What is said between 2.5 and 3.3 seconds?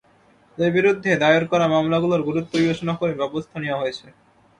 বিবেচনা করে